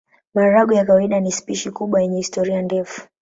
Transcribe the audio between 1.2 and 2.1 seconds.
spishi kubwa